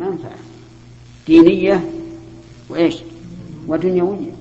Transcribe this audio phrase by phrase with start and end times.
[0.00, 0.38] منفعة
[1.26, 1.90] دينية
[2.68, 2.96] وإيش؟
[3.66, 4.32] ودنيوية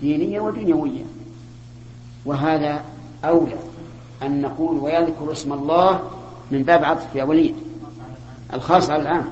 [0.00, 1.02] دينية ودنيوية
[2.24, 2.84] وهذا
[3.24, 3.58] أولى
[4.22, 6.00] أن نقول ويذكر اسم الله
[6.50, 7.54] من باب عطف يا وليد.
[8.54, 9.24] الخاص على العام.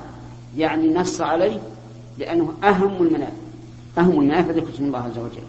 [0.56, 1.58] يعني نص عليه
[2.19, 3.32] لأنه أهم المنافع
[3.98, 5.42] أهم المنافع ذكر اسم الله عز وجل.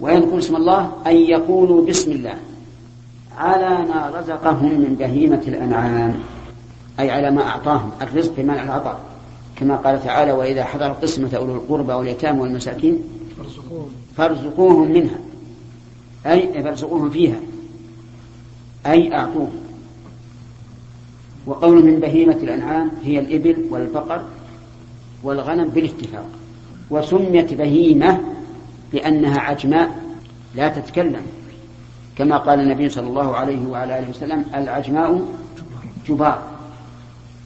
[0.00, 2.38] ويذكر اسم الله أن يقولوا بسم الله.
[3.36, 6.20] على ما رزقهم من بهيمة الأنعام.
[7.00, 7.90] أي على ما أعطاهم.
[8.02, 9.00] الرزق بمعنى العطاء.
[9.58, 12.98] كما قال تعالى وإذا حضر القسمة أولو القربى واليتامى والمساكين
[14.16, 15.18] فارزقوهم منها
[16.26, 17.40] أي فارزقوهم فيها
[18.86, 19.50] أي أعطوهم.
[21.46, 24.22] وقول من بهيمة الأنعام هي الإبل والبقر
[25.22, 26.26] والغنم بالاتفاق.
[26.90, 28.20] وسميت بهيمة
[28.92, 30.02] لأنها عجماء
[30.54, 31.22] لا تتكلم
[32.16, 35.22] كما قال النبي صلى الله عليه وعلى آله وسلم العجماء
[36.08, 36.42] جبار.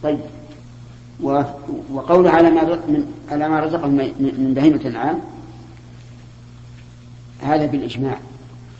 [0.03, 0.19] طيب
[1.23, 5.21] وقول على ما من على ما رزقهم من بهيمة الأنعام
[7.41, 8.19] هذا بالإجماع.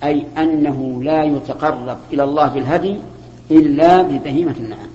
[0.05, 2.97] أي أنه لا يتقرب إلى الله بالهدي
[3.51, 4.91] إلا ببهيمة النعام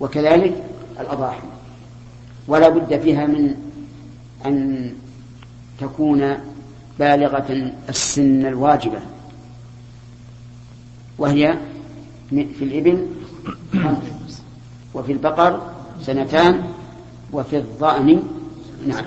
[0.00, 0.64] وكذلك
[1.00, 1.48] الأضاحي.
[2.48, 3.54] ولا بد فيها من
[4.46, 4.92] أن
[5.80, 6.34] تكون
[6.98, 9.00] بالغة السن الواجبة.
[11.18, 11.54] وهي
[12.30, 13.06] في الإبل
[13.72, 14.39] خمس
[14.94, 15.60] وفي البقر
[16.02, 16.64] سنتان
[17.32, 18.22] وفي الضأن
[18.86, 19.04] نعم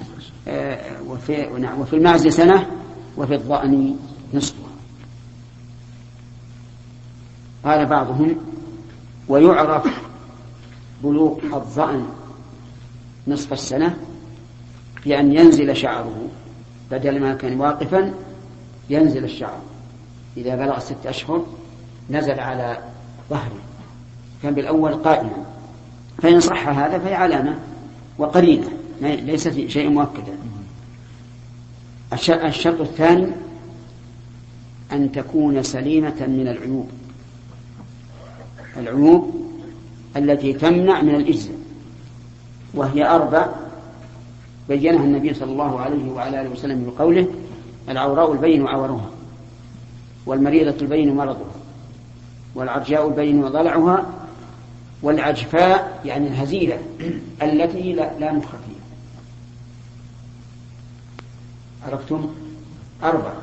[0.47, 2.67] آه، وفي, نعم وفي المعز سنة
[3.17, 3.95] وفي الضأن
[4.33, 4.69] نصفها
[7.65, 8.35] قال بعضهم
[9.27, 10.01] ويعرف
[11.03, 12.05] بلوغ الضأن
[13.27, 13.97] نصف السنة
[15.05, 16.27] بأن ينزل شعره.
[16.91, 18.13] بدل ما كان واقفا
[18.89, 19.59] ينزل الشعر.
[20.37, 21.45] إذا بلغ ست أشهر
[22.09, 22.77] نزل على
[23.29, 23.59] ظهره.
[24.43, 25.45] كان بالأول قائما.
[26.23, 27.59] فإن صح هذا فهي علامة
[28.17, 28.67] وقرينة
[29.01, 30.37] ليس شيء مؤكدا
[32.29, 33.27] الشرط الثاني
[34.91, 36.89] أن تكون سليمة من العيوب.
[38.77, 39.51] العيوب
[40.17, 41.55] التي تمنع من الإجزاء
[42.73, 43.47] وهي أربع.
[44.69, 47.27] بينها النبي صلى الله عليه وعلى آله وسلم بقوله
[47.89, 49.09] العوراء البين عورها
[50.25, 51.51] والمريضة البين مرضها
[52.55, 54.05] والعرجاء البين ضلعها
[55.03, 56.79] والعجفاء يعني الهزيلة
[57.41, 58.83] التي لا, مخ فيها.
[61.87, 62.29] عرفتم؟
[63.03, 63.37] أربعة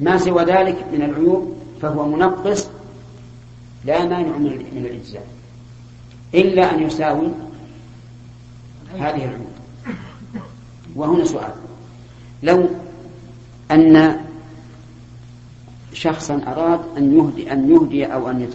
[0.00, 2.68] ما سوى ذلك من العيوب فهو منقص
[3.84, 5.26] لا مانع من الإجزاء
[6.34, 7.28] إلا أن يساوي
[8.94, 9.54] هذه العيوب.
[10.96, 11.52] وهنا سؤال.
[12.42, 12.68] لو
[13.70, 14.16] أن
[15.92, 18.48] شخصا أراد أن يهدي أن يهدي أو أن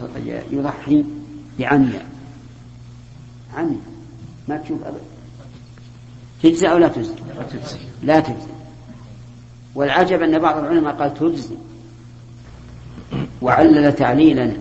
[0.52, 1.06] يضحي
[1.60, 2.09] بعمياء
[3.56, 3.80] عمياء
[4.48, 5.02] ما تشوف أبدا
[6.44, 7.14] تجزي أو لا تجزي؟
[8.04, 8.48] لا تجزي.
[9.76, 11.56] والعجب أن بعض العلماء قال تجزي.
[13.42, 14.54] وعلل تعليلا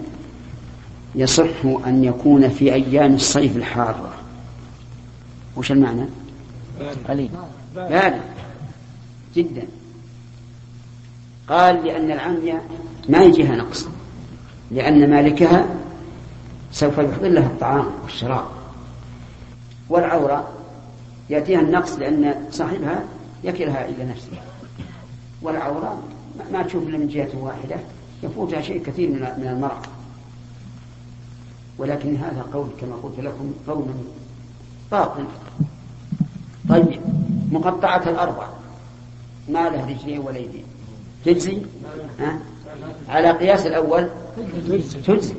[1.15, 4.15] يصح أن يكون في أيام الصيف الحارة.
[5.57, 6.07] وش المعنى؟
[7.09, 7.31] قليل.
[7.75, 8.21] بارد.
[9.37, 9.63] جدا.
[11.49, 12.63] قال لأن العمية
[13.09, 13.89] ما يجيها نقص.
[14.71, 15.67] لأن مالكها
[16.73, 18.58] سوف يحضر لها الطعام والشراب.
[19.91, 20.49] والعورة
[21.31, 23.05] يأتيها النقص لأن صاحبها
[23.45, 24.33] يكلها إلى نفسه.
[25.43, 26.03] والعورة
[26.53, 27.77] ما تشوف إلا من جهة واحدة
[28.23, 29.83] يفوتها شيء كثير من المرأة.
[31.79, 33.87] ولكن هذا قول كما قلت لكم قول
[34.91, 35.25] باطل
[36.69, 37.01] طيب
[37.53, 38.47] مقطعة الأربع.
[39.49, 40.65] ما له رجلين ولا يدين
[41.25, 41.59] تجزي؟
[42.21, 42.39] ها؟
[43.09, 44.09] على قياس الأول
[45.07, 45.35] تجزي.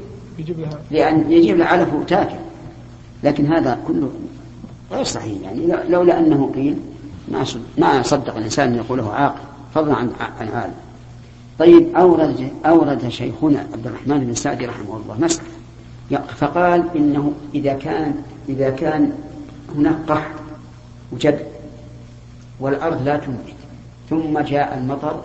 [0.92, 2.40] لأن يجيب لها وتاكل
[3.24, 4.12] لكن هذا كله
[4.92, 5.90] غير صحيح يعني.
[5.90, 6.80] لولا أنه قيل
[7.32, 7.46] ما
[7.78, 9.40] ما صدق الإنسان أن يقوله عاقل
[9.76, 10.76] فضلا عن عن عالم.
[11.60, 15.60] طيب أورد أورد شيخنا عبد الرحمن بن سعدي رحمه الله مسألة.
[16.18, 18.16] فقال إنه إذا كان
[18.50, 19.12] إذا كان
[19.76, 20.32] هناك قحط
[21.12, 21.46] وجد
[22.60, 23.54] والأرض لا تنبت
[24.10, 25.24] ثم جاء المطر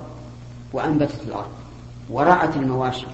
[0.72, 1.50] وأنبتت الأرض
[2.10, 3.06] ورعت المواشي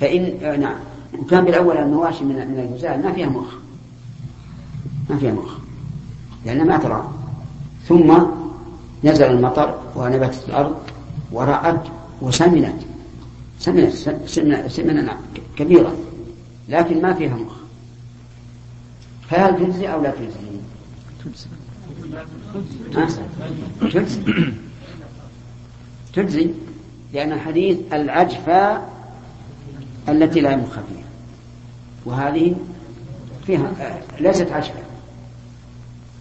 [0.00, 0.76] فإن آه نعم.
[1.18, 3.54] وكان بالأول المواشي من من الجزائر ما فيها مخ.
[5.10, 5.63] ما فيها مخ.
[6.44, 7.10] لأنها ما ترى.
[7.88, 8.18] ثم
[9.04, 10.76] نزل المطر ونبتت الأرض
[11.32, 11.82] ورعت
[12.22, 12.76] وسمنت.
[13.58, 13.92] سمنت
[14.68, 15.16] سمنا
[15.56, 15.92] كبيرا
[16.68, 17.52] لكن ما فيها مخ.
[19.30, 20.38] فهل تجزي أو لا تجزي؟
[23.80, 24.20] تجزي.
[26.12, 26.50] تجزي.
[27.12, 28.82] لأن الحديث العجفة
[30.08, 31.04] التي لا مخ فيها.
[32.06, 32.56] وهذه
[33.46, 33.72] فيها
[34.20, 34.83] ليست عجفة.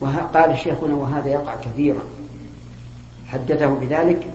[0.03, 2.01] وقال الشيخ هنا وهذا يقع كثيرا.
[3.27, 4.27] حدثه بذلك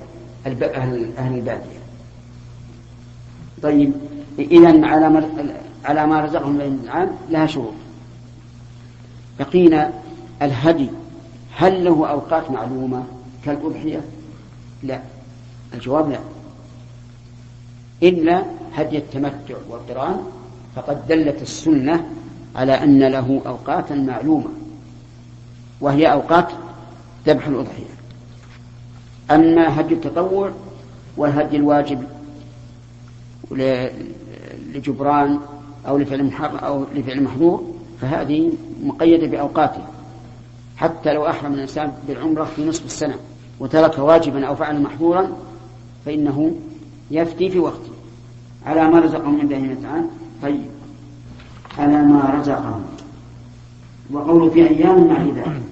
[0.47, 1.79] أهل البادية.
[3.63, 3.93] طيب
[4.39, 5.29] إذا على
[5.85, 7.73] على ما رزقهم من الأنعام لها شروط.
[9.39, 9.93] بقينا
[10.43, 10.91] الهدي
[11.57, 13.05] هل له أوقات معلومة
[13.45, 14.01] كالأضحية؟
[14.83, 15.01] لا.
[15.75, 16.19] الجواب لا.
[18.03, 18.43] إلا
[18.75, 20.21] هدي التمتع والقرآن
[20.77, 22.07] فقد دلت السنة
[22.57, 24.49] على أن له أوقاتا معلومة.
[25.81, 26.49] وهي أوقات
[27.27, 27.99] ذبح الأضحية.
[29.31, 30.51] أما هدي التطوع
[31.17, 32.03] والهدي الواجب
[34.75, 35.39] لجبران
[35.89, 37.65] أو لفعل أو لفعل محظور
[38.01, 38.53] فهذه
[38.83, 39.83] مقيدة بأوقاته
[40.77, 43.15] حتى لو أحرم الإنسان بالعمرة في نصف السنة
[43.61, 45.29] وترك واجبا أو فعل محظورا
[46.07, 46.55] فإنه
[47.11, 47.93] يفتي في وقته.
[48.67, 50.11] على ما رزقهم من بهيمة الأنعام
[50.43, 50.71] طيب.
[51.79, 52.85] على ما رزقهم.
[54.13, 55.63] وقوله في أيام معدودات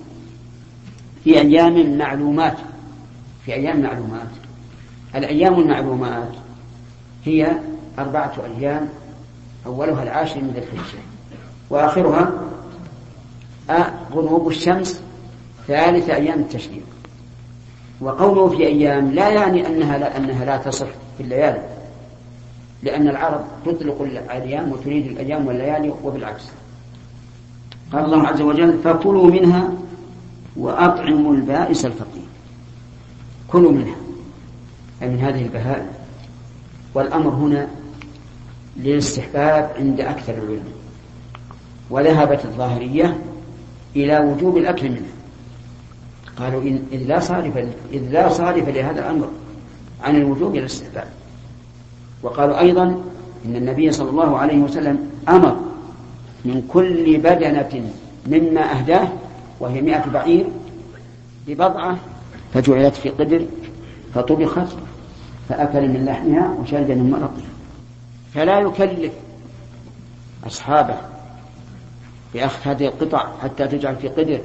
[1.25, 2.57] في أيام معلومات.
[3.45, 4.29] في أيام معلومات.
[5.15, 6.29] الأيام المعلومات
[7.25, 7.53] هي
[7.99, 8.89] أربعة أيام
[9.67, 11.03] أولها العاشر من الحجة
[11.71, 12.33] وآخرها
[14.13, 15.01] غروب الشمس
[15.67, 16.83] ثالث أيام التشريق.
[18.01, 20.87] وقوله في أيام لا يعني أنها لا أنها لا تصح
[21.17, 21.63] في الليالي
[22.83, 26.45] لأن العرب تطلق الأيام وتريد الأيام والليالي وبالعكس.
[27.93, 29.71] قال الله عز وجل فكلوا منها
[30.57, 32.27] وأطعموا البائس الفقير.
[33.49, 33.97] كلوا منها.
[35.03, 35.87] أي من هذه البهائم.
[36.95, 37.69] والأمر هنا
[38.77, 40.77] للاستحباب عند أكثر العلماء.
[41.91, 43.19] وذهبت الظاهرية
[43.97, 45.17] إلى وجوب الأكل منها.
[46.39, 47.57] قالوا إن لا صارف
[47.93, 49.29] إذ لا صارف لهذا الأمر
[50.03, 51.09] عن الوجوب إلى الاستحباب.
[52.23, 52.85] وقالوا أيضا
[53.47, 55.66] إن النبي صلى الله عليه وسلم أمر
[56.47, 57.91] من كل بدنة
[58.27, 59.09] مما أهداه
[59.61, 60.47] وهي مئة بعير
[61.47, 61.97] ببضعة
[62.55, 63.47] فجعلت في قدر
[64.15, 64.77] فطبخت
[65.49, 67.51] فأكل من لحمها وشرب من مرقها.
[68.35, 69.13] فلا يكلف
[70.47, 70.97] أصحابه
[72.35, 74.41] بأخذ هذه القطع حتى تجعل في قدر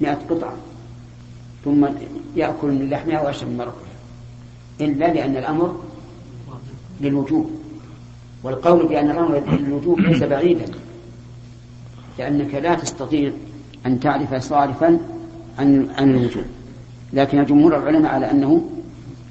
[0.00, 0.54] مئة قطعة
[1.64, 1.86] ثم
[2.36, 3.94] يأكل من لحمها ويشرب من مرقها.
[4.80, 5.80] إلا لأن الأمر
[7.00, 7.50] للوجوب
[8.42, 10.64] والقول بأن الأمر للوجوب ليس بعيدا.
[12.18, 13.32] لأنك لا تستطيع
[13.86, 14.98] أن تعرف صارفا
[15.58, 16.44] عن عن الوجوب
[17.12, 18.62] لكن جمهور العلماء على أنه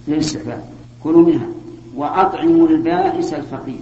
[0.08, 0.64] للاستحباب
[1.04, 1.48] كلوا منها
[1.96, 3.80] وأطعموا البائس الفقير.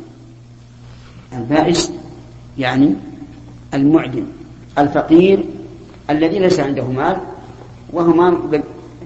[1.33, 1.92] البائس
[2.57, 2.95] يعني
[3.74, 4.25] المعدم
[4.77, 5.45] الفقير
[6.09, 7.18] الذي ليس عنده مال
[7.94, 8.38] وهما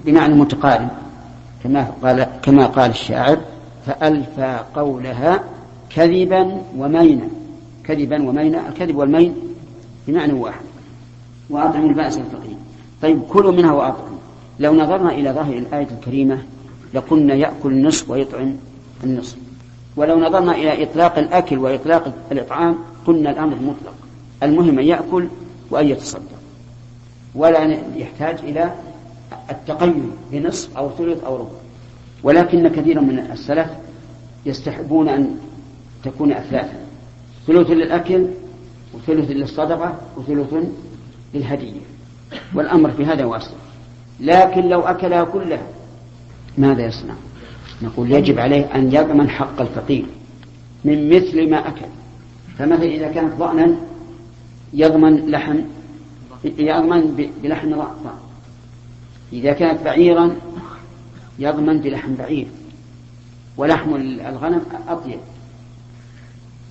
[0.04, 0.88] بمعنى متقارب
[1.64, 3.38] كما قال كما قال الشاعر
[3.86, 5.44] فألفى قولها
[5.90, 7.28] كذبا ومينا.
[7.84, 9.34] كذبا ومينا الكذب والمين
[10.06, 10.64] بمعنى واحد.
[11.50, 12.56] وأطعموا البائس الفقير
[13.02, 14.18] طيب كلوا منها وأطعموا
[14.60, 16.38] لو نظرنا إلى ظاهر الآية الكريمة
[16.94, 18.56] لقلنا يأكل النصف ويطعم
[19.04, 19.36] النصف.
[19.96, 23.94] ولو نظرنا إلى إطلاق الأكل وإطلاق الإطعام قلنا الأمر مطلق.
[24.42, 25.28] المهم أن يأكل
[25.70, 26.38] وأن يتصدق.
[27.34, 28.74] ولا يحتاج إلى
[29.50, 31.50] التقيد بنصف أو ثلث أو ربع.
[32.22, 33.68] ولكن كثيرا من السلف
[34.46, 35.36] يستحبون أن
[36.04, 36.78] تكون أثلاثا.
[37.46, 38.26] ثلث للأكل
[39.08, 40.54] وثلث للصدقة وثلث
[41.34, 41.80] للهدية.
[42.54, 43.50] والأمر في هذا واسع.
[44.20, 45.66] لكن لو أكلها كلها
[46.58, 47.14] ماذا يصنع؟
[47.82, 50.06] نقول يجب عليه أن يضمن حق الفقير
[50.84, 51.86] من مثل ما أكل.
[52.58, 53.76] فمثلا إذا كانت ضأنا
[54.72, 55.58] يضمن لحم
[56.44, 58.10] يضمن بلحم ضأن
[59.32, 60.36] إذا كانت بعيرا
[61.38, 62.46] يضمن بلحم بعير.
[63.56, 63.94] ولحم
[64.28, 65.18] الغنم أطيب.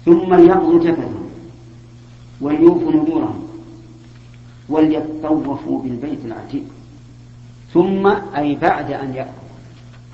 [0.06, 1.25] ثم ليقضوا تفثهم
[2.42, 3.48] وليوفوا نذورهم
[4.70, 6.64] وليطوفوا بالبيت العتيق.
[7.74, 9.30] ثم أي بعد أن يأكل.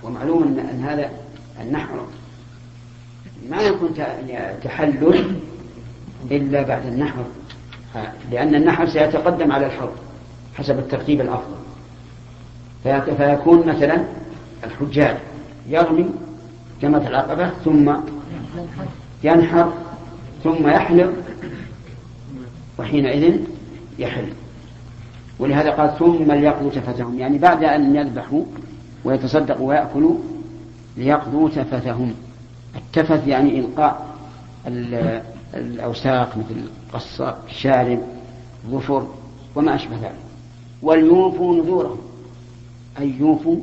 [0.03, 1.09] ومعلوم أن هذا
[1.61, 2.05] النحر
[3.49, 3.89] ما يكون
[4.63, 5.35] تحلل
[6.31, 7.23] إلا بعد النحر.
[8.31, 9.91] لأن النحر سيتقدم على الحر
[10.57, 11.55] حسب الترتيب الأفضل.
[13.17, 14.05] فيكون مثلا
[14.63, 15.17] الحجاج
[15.69, 16.09] يرمي
[16.81, 17.93] جمرة العقبة ثم
[19.23, 19.73] ينحر
[20.43, 21.13] ثم يحلق
[22.81, 23.37] وحينئذ
[23.99, 24.27] يحل.
[25.39, 27.19] ولهذا قال ثم ليقضوا تفتهم.
[27.19, 28.43] يعني بعد أن يذبحوا
[29.05, 30.15] ويتصدقوا ويأكلوا
[30.97, 32.13] ليقضوا تفثهم
[32.75, 34.15] التفث يعني إلقاء
[35.53, 36.61] الأوساق مثل
[36.93, 37.99] قصة الشارب
[38.69, 39.07] ظفر
[39.55, 40.15] وما أشبه ذلك.
[40.81, 41.97] وليوفوا نذورهم.
[42.99, 43.57] أي يوفوا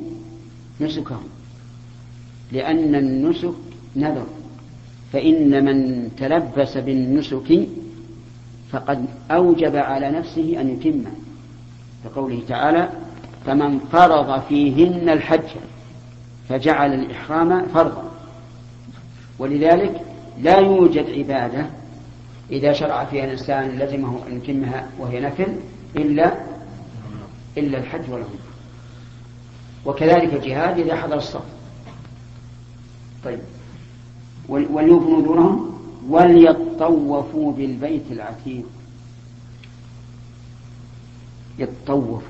[0.81, 1.29] نسكهم.
[2.53, 3.55] لأن النسك
[3.97, 4.27] نذر.
[5.13, 7.69] فإن من تلبس بالنسك
[8.73, 11.11] فقد أوجب على نفسه أن يتمه
[12.05, 12.89] كقوله تعالى
[13.47, 15.49] فمن فرض فيهن الحج
[16.49, 18.11] فجعل الإحرام فرضا
[19.39, 20.01] ولذلك
[20.43, 21.67] لا يوجد عبادة
[22.51, 25.57] إذا شرع فيها الإنسان لزمه أن يتمها وهي نفل
[25.97, 26.35] إلا
[27.59, 28.49] إلا الحج والعمرة.
[29.87, 31.45] وكذلك الجهاد إذا حضر الصف.
[33.25, 33.39] طيب.
[34.49, 35.79] وليوفوا نذورهم
[36.83, 38.65] وليطوفوا بالبيت العتيق.
[41.59, 42.23] يطوف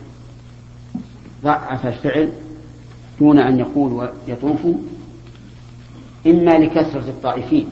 [1.42, 2.32] ضعف الفعل
[3.20, 4.60] دون أن يقول يطوف
[6.26, 7.68] إما لكثرة الطائفين.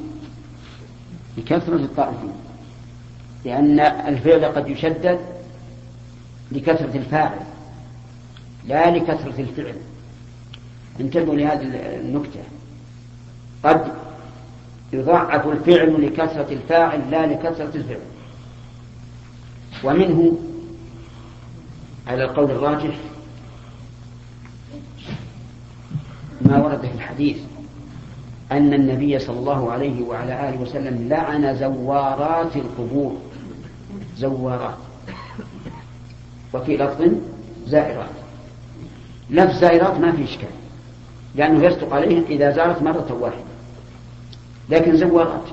[1.38, 2.32] لكثرة الطائفين.
[3.44, 5.20] لأن الفعل قد يشدد
[6.52, 7.40] لكثرة الفاعل
[8.66, 9.76] لا لكثرة الفعل.
[11.00, 11.62] انتبهوا لهذه
[12.00, 12.40] النكتة.
[13.64, 14.05] قد
[14.96, 18.00] يضعف الفعل لكثرة الفاعل لا لكثرة الفعل.
[19.84, 20.38] ومنه
[22.06, 22.94] على القول الراجح
[26.40, 27.36] ما ورد في الحديث
[28.52, 33.16] أن النبي صلى الله عليه وعلى آله وسلم لعن زوارات القبور.
[34.16, 34.76] زوارات.
[36.54, 37.08] وفي لفظ
[37.66, 38.10] زائرات.
[39.30, 40.48] لفظ زائرات ما في إشكال
[41.34, 43.55] لأنه يصدق عليه إذا زارت مرة واحدة.
[44.70, 45.44] لكن زوارات.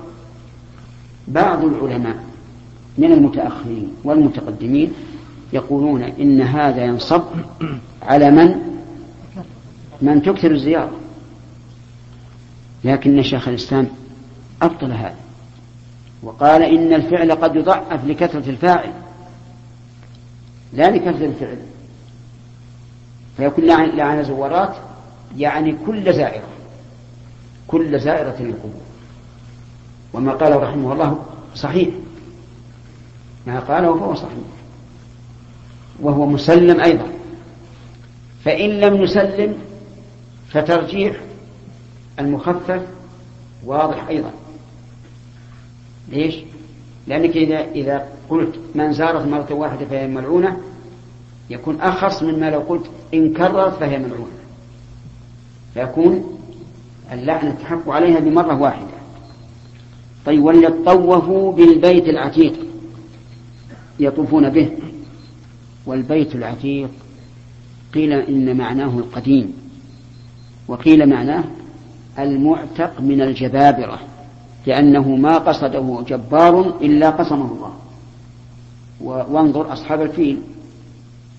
[1.27, 2.24] بعض العلماء
[2.98, 4.93] من المتأخرين والمتقدمين
[5.53, 7.24] يقولون إن هذا ينصب
[8.01, 8.55] على من؟
[10.01, 10.91] من تكثر الزيارة.
[12.84, 13.88] لكن شيخ الإسلام
[14.62, 15.15] أبطل هذا.
[16.24, 18.93] وقال إن الفعل قد يضعف لكثرة الفاعل.
[20.74, 21.58] لا لكثرة الفعل.
[23.38, 24.75] فيكون لعن زوارات
[25.38, 26.48] يعني كل زائرة.
[27.67, 28.82] كل زائرة للقبور.
[30.13, 31.89] وما قاله رحمه الله صحيح.
[33.48, 34.38] ما قاله فهو صحيح.
[36.01, 37.08] وهو مسلم أيضا.
[38.46, 39.58] فإن لم يسلم
[40.50, 41.15] فترجيح
[42.20, 42.82] المخفف
[43.65, 44.32] واضح أيضا.
[46.10, 46.36] ليش؟
[47.08, 50.58] لأنك إذا إذا قلت من زارت مرة واحدة فهي ملعونة
[51.50, 54.27] يكون أخص مما لو قلت إن كررت فهي ملعونة.
[55.74, 56.39] فيكون
[57.12, 59.02] اللعنة تحق عليها بمرة واحدة.
[60.25, 62.53] طيب وليطوفوا بالبيت العتيق.
[64.00, 64.72] يطوفون به.
[65.86, 66.89] والبيت العتيق
[67.94, 69.53] قيل إن معناه القديم.
[70.68, 71.44] وقيل معناه
[72.20, 74.00] المعتق من الجبابرة
[74.68, 77.74] لأنه ما قصده جبار إلا قصمه الله.
[79.01, 80.42] وانظر أصحاب الفيل.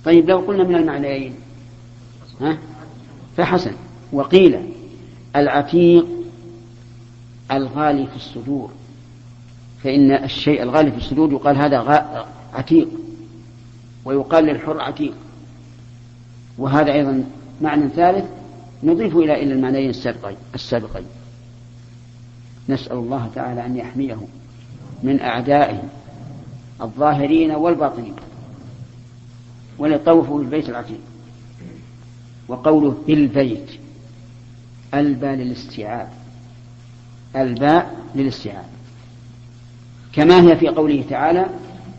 [0.05, 1.35] طيب لو قلنا من المعنيين
[2.41, 2.59] ها؟
[3.37, 3.73] فحسن.
[4.12, 4.59] وقيل
[5.37, 6.07] العتيق
[7.52, 8.70] الغالي في الصدور.
[9.82, 12.88] فإن الشيء الغالي في الصدور يقال هذا عتيق
[14.04, 15.14] ويقال للحر عتيق.
[16.58, 17.24] وهذا أيضا
[17.60, 18.24] معنى ثالث
[18.82, 21.06] نضيف إلى إلى المعنيين السابقين السابقين.
[22.68, 24.18] نسأل الله تعالى أن يحميه
[25.02, 25.82] من أعدائه
[26.82, 28.14] الظاهرين والباطنين
[29.78, 31.00] وليطوفوا بالبيت العتيق.
[32.48, 33.70] وقوله بالبيت
[34.94, 36.08] الباء للاستيعاب.
[37.37, 38.64] الباء للاستيعاب
[40.12, 41.47] كما هي في قوله تعالى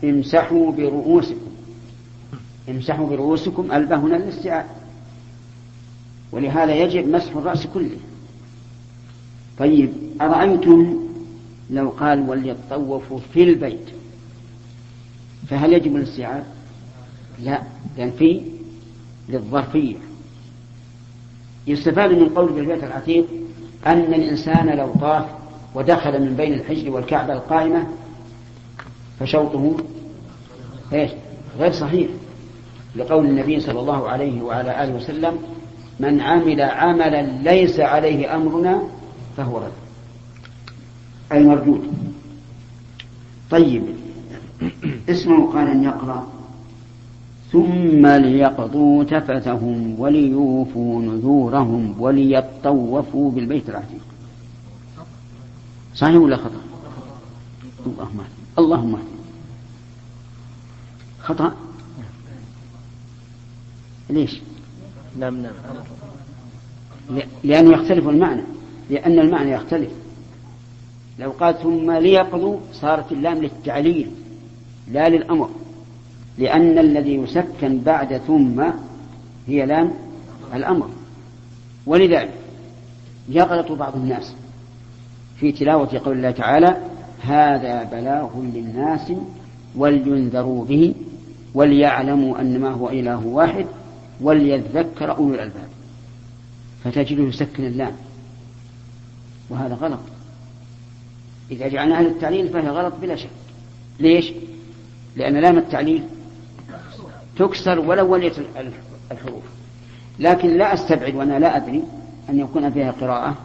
[0.04, 1.40] امسحوا برؤوسكم.
[2.68, 4.66] امسحوا برؤوسكم الباء هنا للاستيعاب
[6.32, 7.96] ولهذا يجب مسح الرأس كله.
[9.58, 10.96] طيب أرأيتم
[11.70, 13.88] لو قال وليطوفوا في البيت؟
[15.48, 16.44] فهل يجب الاستيعاب؟
[17.42, 17.62] لا
[17.98, 18.42] لأن في
[19.28, 19.96] للظرفية.
[21.66, 23.26] يستفاد من قول بالبيت العتيق
[23.86, 25.24] أن الإنسان لو طاف
[25.74, 27.86] ودخل من بين الحجر والكعبة القائمة
[29.20, 29.76] فشوطه
[30.92, 31.10] إيش؟
[31.58, 32.08] غير صحيح.
[32.96, 35.38] لقول النبي صلى الله عليه وعلى آله وسلم
[36.00, 38.82] من عمل عملا ليس عليه أمرنا
[39.36, 39.72] فهو رد.
[41.32, 41.92] أي مردود
[43.50, 43.82] طيب
[45.08, 46.35] اسمه قال أن يقرأ.
[47.56, 54.00] ثم ليقضوا تفتهم وليوفوا نذورهم وليطوفوا بالبيت العتيق.
[55.94, 56.60] صحيح ولا خطأ؟
[57.86, 58.20] اللهم
[58.58, 58.98] اللهم
[61.20, 61.52] خطأ؟
[64.10, 64.40] ليش؟
[65.18, 65.54] نعم نعم.
[67.44, 68.42] لأنه يختلف المعنى
[68.90, 69.90] لأن المعنى يختلف.
[71.18, 74.10] لو قال ثم ليقضوا صارت اللام للتعليل
[74.92, 75.50] لا للأمر.
[76.38, 78.64] لأن الذي يسكن بعد ثم
[79.46, 79.90] هي لام
[80.54, 80.90] الأمر.
[81.86, 82.30] ولذلك
[83.28, 84.34] يغلط بعض الناس
[85.40, 86.76] في تلاوة قول الله تعالى
[87.20, 89.12] هذا بلاغ للناس
[89.76, 90.94] ولينذروا به
[91.54, 93.66] وليعلموا أن ما هو إله واحد
[94.20, 95.68] وليذكر أولو الألباب.
[96.84, 97.92] فتجده يسكن اللام.
[99.50, 100.00] وهذا غلط.
[101.50, 103.30] إذا جعلناها للتعليل فهي غلط بلا شك.
[104.00, 104.32] ليش؟
[105.16, 106.02] لأن لام التعليل
[107.38, 108.34] تكسر ولو وليت
[109.10, 109.42] الحروف.
[110.18, 111.82] لكن لا أستبعد وأنا لا أدري
[112.28, 113.36] أن يكون فيها قراءة.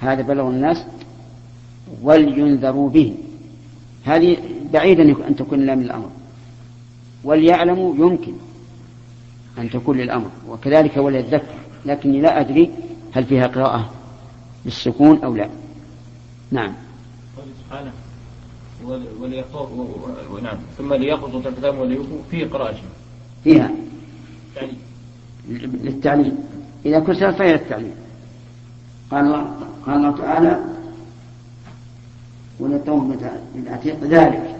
[0.00, 0.84] هذا بلغ الناس
[2.02, 3.14] ولينذروا به.
[4.04, 4.36] هذه
[4.72, 6.10] بعيدا أن تكون لام الأمر.
[7.24, 8.32] وليعلموا يمكن
[9.58, 10.30] أن تكون للأمر.
[10.48, 11.54] وكذلك وليذكر.
[11.86, 12.70] لكني لا أدري
[13.12, 13.90] هل فيها قراءة
[14.64, 15.48] بالسكون أو لا.
[16.50, 16.72] نعم.
[17.66, 17.92] سبحانه
[20.30, 22.76] ونعم ثم ليقضوا تلفتهم وليوفوا فيه قراءة.
[23.44, 23.70] فيها.
[24.54, 24.78] تعليم
[25.82, 26.38] للتعليم
[26.86, 27.94] إذا كسرت فهي للتعليم
[29.10, 30.64] قال الله قال الله تعالى
[32.60, 33.08] وللتوم
[33.54, 34.56] من عتيق ذلك.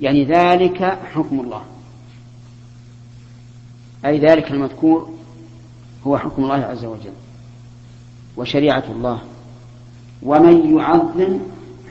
[0.00, 1.62] يعني ذلك حكم الله.
[4.04, 5.10] أي ذلك المذكور
[6.06, 7.12] هو حكم الله عز وجل.
[8.36, 9.20] وشريعة الله.
[10.22, 11.38] ومن يعظم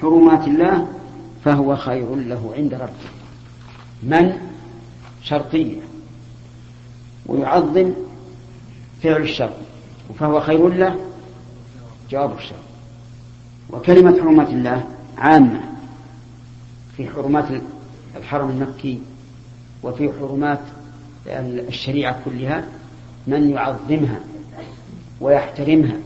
[0.02, 0.88] حرمات الله
[1.46, 3.10] فهو خير له عند ربه.
[4.04, 4.34] من؟
[5.24, 5.82] شرطية.
[7.26, 7.92] ويعظم
[9.04, 9.54] فعل الشر
[10.20, 10.96] فهو خير له
[12.12, 12.56] جواب الشر.
[13.70, 14.84] وكلمة حرمات الله
[15.18, 15.62] عامة
[16.98, 17.46] في حرمات
[18.16, 19.02] الحرم المكي
[19.84, 20.62] وفي حرمات
[21.28, 22.64] الشريعة كلها.
[23.28, 24.20] من يعظمها
[25.22, 25.98] ويحترمها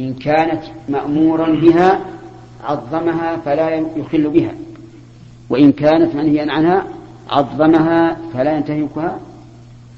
[0.00, 2.00] إن كانت مأمورا بها
[2.64, 4.52] عظمها فلا يخل بها.
[5.48, 6.86] وإن كانت منهيا عنها
[7.30, 9.20] عظمها فلا ينتهكها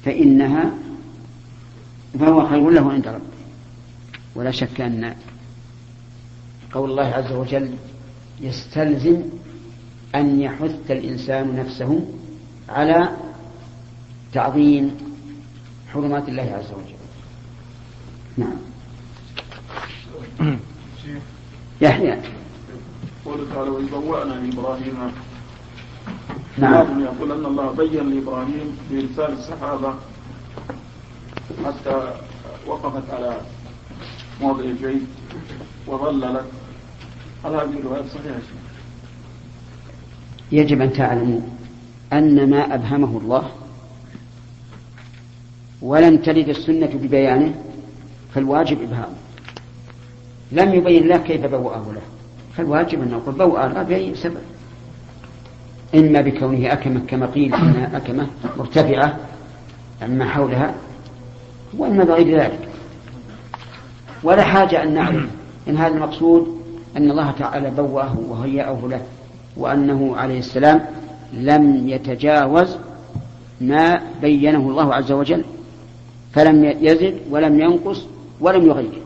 [0.05, 0.71] فإنها
[2.19, 3.21] فهو خير له عند ربه.
[4.35, 5.15] ولا شك أن
[6.73, 7.69] قول الله عز وجل
[8.41, 9.21] يستلزم
[10.15, 12.05] أن يحث الإنسان نفسه
[12.69, 13.09] على
[14.33, 14.97] تعظيم
[15.93, 17.01] حرمات الله عز وجل.
[18.37, 18.57] نعم.
[21.81, 22.17] يحيى.
[23.25, 25.11] قوله تعالى وإذ بوأنا لإبراهيم
[26.57, 29.93] نعم يقول أن الله بين لإبراهيم بإرسال السحابة
[31.65, 32.13] حتى
[32.67, 33.41] وقفت على
[34.41, 35.01] موضع البيت
[35.87, 36.45] وظللت.
[37.45, 38.39] هل هذه الرواية صحيحة
[40.51, 41.41] يجب أن تعلموا
[42.13, 43.51] أن ما أبهمه الله
[45.81, 47.55] ولم ترد السنة ببيانه
[48.33, 49.15] فالواجب إبهامه.
[50.51, 52.01] لم يبين له كيف بوأه له.
[52.57, 54.41] فالواجب أن نقول بوأ له بأي سبب.
[55.95, 59.17] إما بكونه أكمة كما قيل أنها أكمة مرتفعة
[60.01, 60.73] عما حولها
[61.77, 62.59] وإما بغير ذلك.
[64.23, 65.29] ولا حاجة أن نعلم
[65.67, 66.61] إن هذا المقصود
[66.97, 69.01] أن الله تعالى بوأه وهيأه له
[69.57, 70.81] وأنه عليه السلام
[71.33, 72.77] لم يتجاوز
[73.61, 75.43] ما بينه الله عز وجل
[76.33, 78.05] فلم يزد ولم ينقص
[78.39, 79.01] ولم يغير.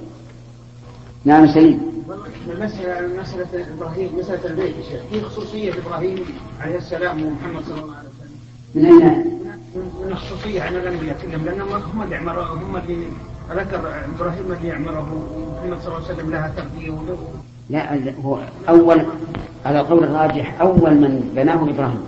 [1.26, 1.95] نعم سليم.
[2.08, 4.76] مسألة مسألة إبراهيم مسألة البيت
[5.12, 6.26] في خصوصية إبراهيم
[6.62, 8.36] عليه السلام ومحمد صلى الله عليه وسلم.
[8.76, 9.26] من أين؟
[9.76, 13.08] من الخصوصية عن الأنبياء كلهم لأنهم هم اللي عمروا هم اللي
[13.50, 17.18] ذكر إبراهيم اللي عمره ومحمد صلى الله عليه وسلم لها تربية وله.
[17.70, 18.40] لا هو
[18.70, 19.06] أول
[19.66, 22.02] على القول الراجح أول من بناه إبراهيم.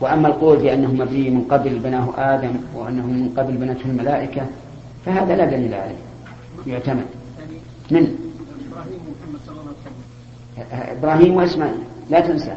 [0.00, 4.46] وأما القول بأنه مبني من قبل بناه آدم وأنه من قبل بنته الملائكة
[5.06, 5.98] فهذا لا دليل عليه
[6.66, 7.06] يعتمد.
[7.90, 8.18] من؟
[8.68, 9.98] إبراهيم ومحمد صلى الله عليه وسلم
[10.72, 11.80] إبراهيم وإسماعيل.
[12.10, 12.56] لا تنسى.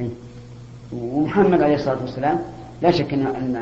[0.00, 0.10] أي.
[0.92, 2.38] ومحمد عليه الصلاة والسلام
[2.82, 3.56] لا شك أن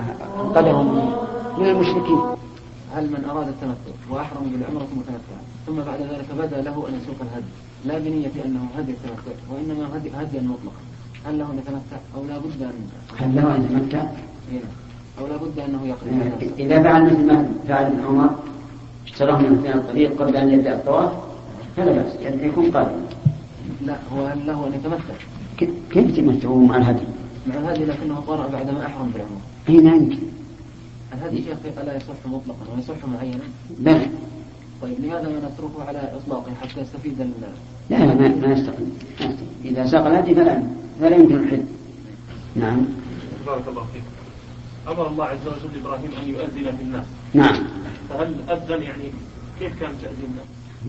[0.54, 1.14] قدرهم
[1.59, 2.18] من المشركين.
[2.94, 7.52] هل من أراد التمتع وأحرم بالعمرة متمتعا ثم بعد ذلك بدا له أن يسوق الهدي.
[7.85, 10.83] لا بنية أنه هدي التمتع وإنما هدي هديا مطلقا.
[11.26, 14.02] هل له أن يتمتع أو لا بد أن هل له أن يتمتع؟
[14.52, 14.61] إيه.
[15.20, 16.11] أو لا بد أنه يقضي
[16.59, 18.30] إذا فعل مثل ما فعل ابن عمر
[19.07, 21.12] اشتراه من اثنين الطريق قبل أن يبدأ الطواف
[21.76, 23.02] فلا بأس يعني يكون قادما
[23.87, 25.14] لا هو هل له أن يتمتع
[25.58, 27.06] كيف يتمتعوا مع الهدي؟
[27.46, 30.18] مع الهدي لكنه قرأ بعدما أحرم بالعمرة أي لا يمكن.
[31.14, 31.56] الهدي شيخ
[31.87, 33.44] لا يصح مطلقا ويصح معينا.
[33.78, 34.06] بلى
[34.82, 37.30] طيب لماذا ما نتركه على إطلاقه حتى يستفيد ال
[37.90, 38.98] لا لا ما, ما يستقيم.
[39.64, 40.62] إذا ساق الهدي فلا
[41.00, 41.64] فلا يمكن الحل.
[42.56, 42.87] نعم.
[43.46, 44.02] بارك الله فيك.
[44.88, 47.06] أمر الله عز وجل إبراهيم أن يؤذن في الناس.
[47.34, 47.56] نعم.
[48.08, 49.04] فهل أذن يعني
[49.60, 50.37] كيف كان تأذين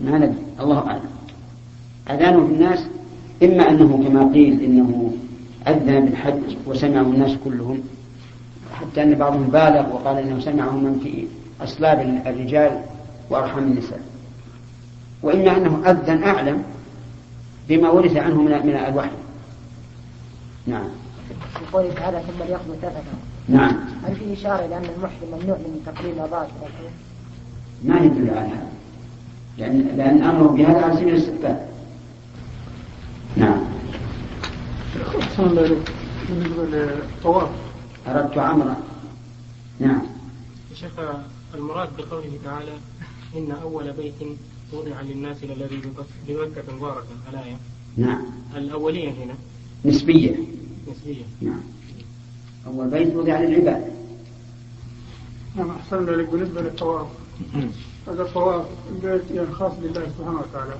[0.04, 0.34] ما ندري.
[0.60, 1.10] الله أعلم.
[2.10, 2.86] أذانه في الناس
[3.42, 5.12] إما أنه كما قيل إنه
[5.68, 7.80] أذن بالحج وسمعه الناس كلهم
[8.74, 11.26] حتى أن بعضهم بالغ وقال إنه سمعه من في
[11.64, 12.80] أصلاب الرجال
[13.30, 14.00] وأرحام النساء.
[15.22, 16.62] وإما أنه أذن أعلم
[17.68, 19.10] بما ورث عنه من من الوحي.
[20.66, 20.88] نعم.
[21.28, 23.76] في قوله تعالى ثم ليقضوا تفثهم نعم.
[24.06, 26.48] هل في إشارة إلى أن المحرم ممنوع من تقليل أضاءة
[27.84, 28.65] ما يدل على هذا.
[29.58, 31.66] لأن لأن أمره بهذا على سبيل الاستقبال.
[33.36, 33.64] نعم.
[35.20, 35.90] أحسن الله إليك
[36.28, 37.48] بالنسبة للطواف
[38.06, 38.76] أردت عمرا
[39.80, 40.02] نعم.
[40.74, 40.92] شيخ
[41.54, 42.72] المراد بقوله تعالى
[43.36, 44.14] إن أول بيت
[44.72, 45.82] وضع للناس الذي
[46.28, 47.56] بمكة مباركا الآية.
[47.96, 48.24] نعم.
[48.56, 49.34] الأولية هنا.
[49.84, 50.36] نسبية.
[50.90, 51.24] نسبية.
[51.40, 51.60] نعم.
[52.66, 53.92] أول بيت وضع للعباد.
[55.56, 57.06] نعم أحسن الله إليك بالنسبة للطواف.
[58.08, 60.74] هذا الطواف البيت يعني خاص بالله سبحانه وتعالى.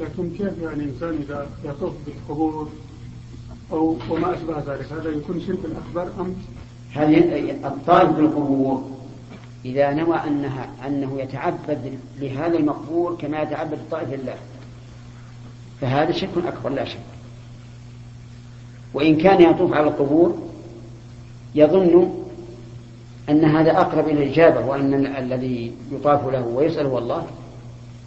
[0.00, 2.68] لكن كيف يعني إنسان إذا يطوف بالقبور
[3.72, 6.34] أو وما أشبه ذلك؟ هذا يكون شرك أكبر أم؟
[6.92, 8.90] هذه الطائف بالقبور.
[9.64, 14.36] إذا نوى أنها أنه يتعبد لهذا المقبور كما يتعبد الطائف لله
[15.80, 16.98] فهذا شرك أكبر لا شك.
[18.94, 20.38] وإن كان يطوف على القبور
[21.54, 22.21] يظن
[23.30, 27.26] أن هذا أقرب إلى الإجابة وأن الذي يطاف له ويسأل هو الله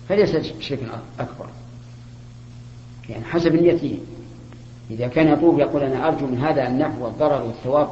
[0.09, 1.45] فليس شركا أكبر.
[3.09, 3.99] يعني حسب نيته
[4.91, 7.89] إذا كان يطوف يقول أنا أرجو من هذا النفع والضرر والثواب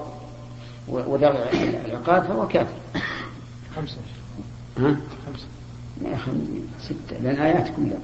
[0.88, 1.50] ودرع
[1.86, 2.74] العقاب فهو كافر.
[3.76, 3.98] خمسة.
[4.78, 5.48] ها؟ خمسة.
[6.02, 6.40] لا خم...
[6.80, 7.20] ستة.
[7.24, 8.00] لأن آيات كلها.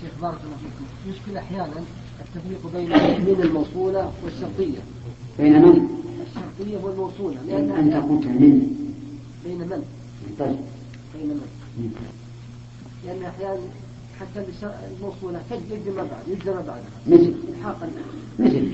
[0.00, 1.84] شيخ بارك الله فيكم يشكل أحيانا
[2.20, 4.78] التفريق بين من الموصولة والشرطية.
[5.38, 6.03] بين من؟
[6.36, 8.76] الشرطية والموصولة لأن أنت قلت من
[9.44, 9.84] بين من؟
[10.38, 10.56] طيب.
[11.14, 11.94] بين من؟
[13.06, 13.60] لأن أحيانا
[14.20, 14.46] حتى
[14.96, 16.84] الموصولة تجد ما بعد يجزم بعدها.
[17.06, 17.34] مثل.
[17.48, 17.90] إلحاقا.
[18.38, 18.68] مثل.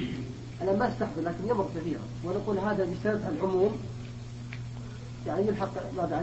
[0.62, 2.00] أنا ما أستحضر لكن يمر كثيرا.
[2.24, 3.70] ونقول هذا بسبب العموم.
[5.26, 6.20] يعني يلحق ما بعدها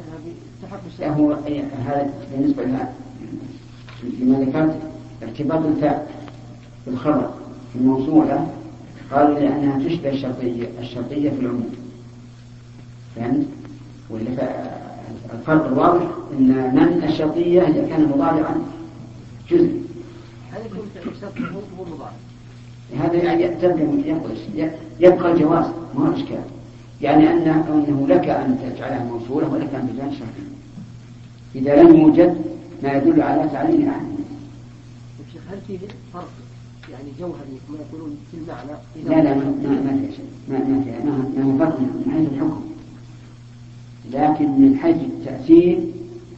[0.61, 2.93] بتحقق الشرع هو هذا بالنسبة لها
[4.03, 4.79] لما ذكرت
[5.23, 6.05] ارتباط الفعل
[6.87, 7.33] بالخبر
[7.73, 8.53] في الموصولة
[9.11, 11.75] قالوا لأنها تشبه الشرطية الشرطية في العموم.
[13.15, 13.45] فهمت؟
[14.09, 14.29] ولا
[15.33, 18.55] الفرق الواضح أن من الشرطية إذا كان مضارعا
[19.49, 19.81] جزء.
[20.51, 20.87] هذا يكون
[21.91, 22.11] مضارع.
[22.99, 23.43] هذا يعني
[24.99, 25.65] يبقى الجواز
[25.95, 26.43] ما هو إشكال.
[27.01, 30.57] يعني أنه, أنه لك أن تجعلها موصولة ولك أن تجعلها شرطية
[31.55, 32.41] إذا لم يوجد
[32.83, 33.81] ما يدل على تعليل
[35.33, 35.77] شيخ هل في
[36.13, 36.29] فرق
[36.91, 38.71] يعني جوهري كما يقولون في المعنى
[39.05, 39.43] لا لا ما
[39.81, 42.61] ما في شيء ما ما في ما ما فرق من حيث الحكم.
[44.11, 45.79] لكن من حيث التأثير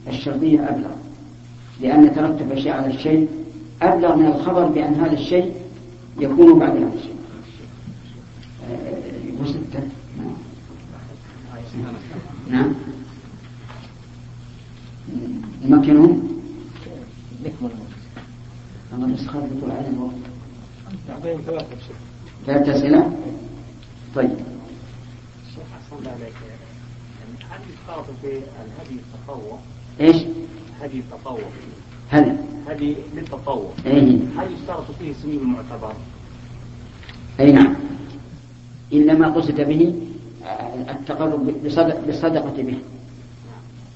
[0.07, 0.91] الشرطية أبلغ
[1.81, 3.27] لأن ترتب أشياء على الشيء
[3.81, 5.53] أبلغ من الخبر بأن هذا الشيء
[6.19, 7.15] يكون بعد هذا الشيء.
[9.25, 9.83] يقول ستة.
[12.49, 12.73] نعم.
[15.65, 16.29] نمكنهم؟
[17.45, 17.71] نكمل
[19.13, 20.28] بس خاف يطول علينا الوقت
[21.45, 21.97] ثلاثة شيخ
[22.45, 23.11] ثلاث أسئلة؟
[24.15, 24.29] طيب.
[25.47, 26.33] الشيخ حسن الله عليك
[27.49, 29.59] هل يشترط في الهدي التطوع
[30.01, 30.15] إيش؟
[30.81, 31.39] هدي التطوع
[32.09, 35.93] هل هدي للتطوع إيه هل يشترط فيه سنين المعتبر؟
[37.39, 37.75] أي نعم.
[38.93, 39.93] إلا ما قصد به
[40.89, 41.53] التقرب
[42.07, 42.77] بالصدقة به.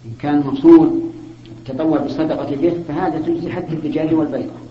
[0.05, 1.13] إن كان المقصود
[1.59, 4.62] التطوع بالصدقة به فهذا تجزي حتى الرجال والبيضة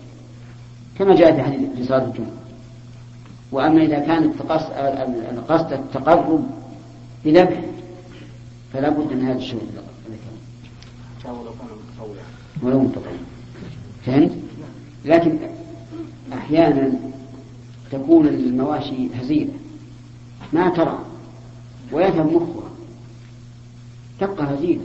[0.99, 2.29] كما جاء في حديث في صلاة الجمعة.
[3.51, 4.23] وأما إذا كان
[5.37, 6.47] القصد التقرب
[7.25, 7.61] بذبح
[8.73, 9.61] فلا بد من هذا الشروط
[12.61, 13.17] ولو متطوعا
[14.05, 14.31] فهمت؟
[15.05, 15.37] لكن
[16.33, 16.91] أحيانا
[17.91, 19.53] تكون المواشي هزيلة.
[20.53, 20.99] ما ترى.
[21.91, 22.69] ويذهب مخها
[24.19, 24.81] تبقى هزيلة.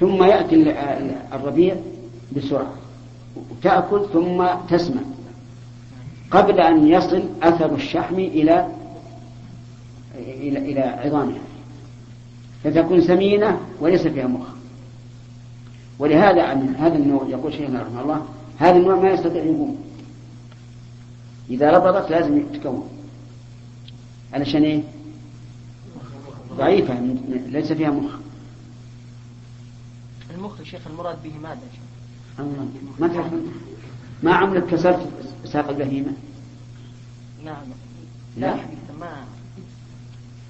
[0.00, 1.76] ثم يأتي ال- ال- الربيع
[2.36, 2.72] بسرعة.
[3.36, 5.00] وتأكل ثم تسمع.
[6.30, 8.68] قبل أن يصل أثر الشحم إلى
[10.14, 11.42] إلى إلى عظامها.
[12.64, 14.46] فتكون سمينة وليس فيها مخ.
[15.98, 18.26] ولهذا عن هذا النوع يقول شيخنا رحمه الله
[18.58, 19.78] هذا النوع ما يستطيع يقوم.
[21.50, 22.88] إذا ربطت لازم تكون
[24.32, 24.82] علشان إيه؟
[26.56, 27.00] ضعيفة
[27.46, 28.12] ليس فيها مخ.
[30.34, 31.91] المخ شيخ المراد به ماذا شيخ؟
[32.38, 33.30] ما
[34.22, 35.08] ما عمرك كسرت
[35.44, 36.12] ساق البهيمة؟
[37.44, 37.64] نعم.
[38.36, 38.54] لا.
[39.00, 39.24] ما.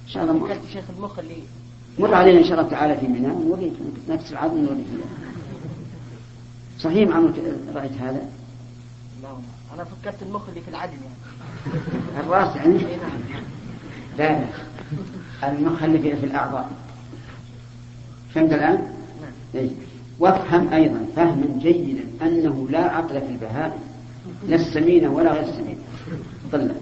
[0.05, 1.37] إن شاء الله فكرت شيخ المخ اللي
[1.99, 3.73] مر علينا إن شاء الله تعالى في منى ونوريك
[4.09, 4.85] نفس العظم نوريك
[6.79, 7.33] صحيح عمرك
[7.75, 8.29] رأيت هذا؟
[9.23, 9.29] لا
[9.73, 12.19] أنا فكرت المخ اللي في العدل يعني.
[12.19, 13.43] الراس يعني؟ اي نعم.
[14.17, 14.47] لا لا.
[15.51, 16.71] المخ اللي في في الأعضاء.
[18.33, 18.77] فهمت الآن؟
[19.21, 19.31] نعم.
[19.55, 19.69] إيه.
[20.19, 23.79] وافهم أيضا فهما جيدا أنه لا عقل في البهائم
[24.47, 25.81] لا السمينة ولا غير السمينة
[26.51, 26.75] طلع.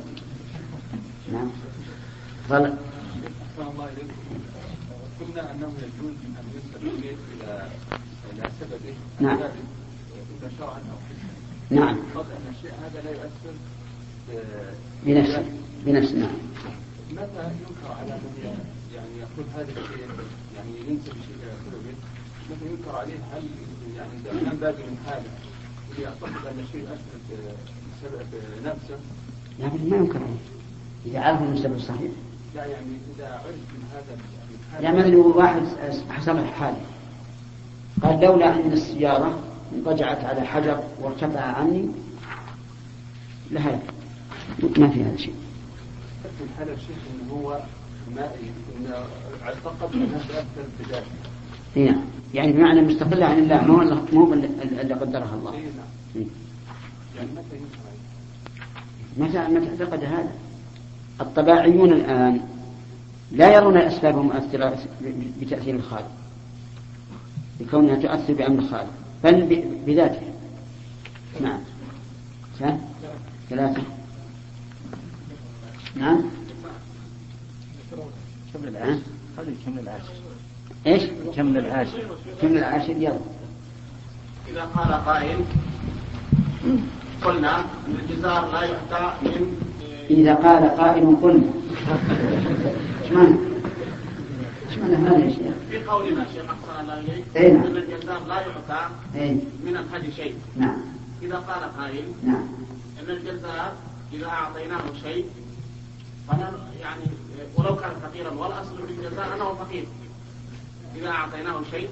[1.32, 1.50] نعم.
[2.52, 4.22] أحسن الله إليكم
[5.20, 7.68] قلنا أنه يجوز أن ينسب الشيء إلى
[8.34, 8.94] إلى سببه.
[9.20, 9.38] نعم.
[9.38, 11.98] إذا شرعا أو حسا نعم.
[12.16, 13.54] قبل أن الشيء هذا لا يؤثر
[14.34, 14.74] آه،
[15.06, 15.46] بنفسه.
[15.86, 16.18] بنفسه.
[16.18, 16.32] نعم.
[17.12, 18.56] متى ينكر على من
[18.96, 20.08] يعني يقول هذا الشيء؟
[20.56, 21.96] يعني ينسب الشيء إلى سببه.
[22.52, 23.44] متى ينكر عليه هل
[23.98, 25.30] يعني إذا كان باقي من حاله
[26.00, 27.40] يعتقد أن الشيء أثبت
[28.02, 28.26] بسبب
[28.66, 29.00] نفسه؟
[29.60, 30.62] لكن ما يمكن عليه.
[31.06, 32.12] إذا عرف المسبب الصحيح
[32.56, 35.62] لا يعني إذا عرف من هذا من هذا يعني مثلا يقول واحد
[36.10, 36.78] حصل له حادث
[38.04, 39.40] قال لولا أن السيارة
[39.74, 41.90] انضجعت على حجر وارتفع عني
[43.52, 43.94] لهلك
[44.78, 45.36] ما في هذا الشيء.
[46.60, 46.96] هذا الشيء
[47.32, 47.60] هو
[48.16, 48.32] ما
[49.44, 51.31] اعتقد انها تاثر بذاته
[51.78, 52.02] إي نعم
[52.34, 53.78] يعني بمعنى مستقلة عن الله مو
[54.14, 55.52] مو اللي قدرها الله.
[55.52, 56.26] نعم.
[57.18, 57.28] يعني
[59.18, 60.32] متى؟ متى متى اعتقد هذا؟
[61.22, 62.42] الطباعيون الآن
[63.32, 64.78] لا يرون الأسباب المؤثرة
[65.42, 66.12] بتأثير الخالق.
[67.60, 68.92] بكونها تؤثر بأمر الخالق.
[69.24, 70.34] بل ب- بذاتها.
[71.42, 71.60] نعم.
[73.50, 73.82] ثلاثة.
[75.96, 76.22] نعم؟
[78.56, 79.00] العاشر
[79.38, 80.14] خليه يكمل العاشر
[80.88, 81.04] إيش؟
[81.36, 82.00] كمل العاشر؟
[82.42, 83.20] كم العاشر؟ يلا.
[84.48, 85.46] إذا قال قائل
[87.26, 89.58] قلنا أن الجزار لا يعطى من
[90.10, 91.52] إذا قال قائل قلنا.
[93.04, 93.36] إيش معنى؟
[94.70, 97.66] إيش معنى هذا يا شيخ؟ في قولنا شيخ أحسن الله إليك أي نعم.
[97.66, 100.36] أن الجزار لا يعطى اي من الحج شيء.
[100.58, 100.78] نعم.
[101.22, 102.48] إذا قال قائل نعم.
[103.00, 103.74] أن الجزار
[104.14, 105.26] إذا أعطيناه شيء
[106.28, 107.04] فنن يعني
[107.58, 109.86] ولو كان فقيرا والأصل في الجزاء أنه فقير.
[110.96, 111.90] إذا أعطيناه شيء